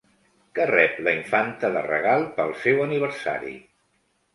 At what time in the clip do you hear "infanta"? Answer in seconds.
1.19-1.71